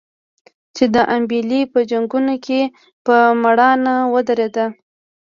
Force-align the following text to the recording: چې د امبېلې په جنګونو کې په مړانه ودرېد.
چې 0.75 0.85
د 0.95 0.97
امبېلې 1.15 1.61
په 1.73 1.79
جنګونو 1.91 2.35
کې 2.45 2.61
په 3.05 3.15
مړانه 3.43 3.95
ودرېد. 4.13 4.57